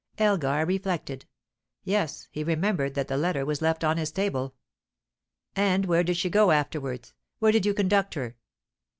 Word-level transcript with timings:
Elgar 0.17 0.65
reflected. 0.65 1.25
Yes, 1.83 2.27
he 2.31 2.43
remembered 2.43 2.95
that 2.95 3.07
the 3.07 3.17
letter 3.17 3.45
was 3.45 3.61
left 3.61 3.83
on 3.83 3.97
his 3.97 4.11
table. 4.11 4.55
"And 5.55 5.85
where 5.85 6.01
did 6.03 6.17
she 6.17 6.27
go 6.27 6.49
afterwards? 6.49 7.13
Where 7.37 7.51
did 7.51 7.67
you 7.67 7.75
conduct 7.75 8.15
her?" 8.15 8.35